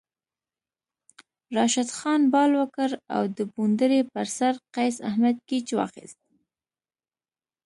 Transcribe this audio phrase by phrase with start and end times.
[1.55, 6.19] راشد خان بال وکړ او د بونډرۍ پر سر قیص احمد کیچ واخیست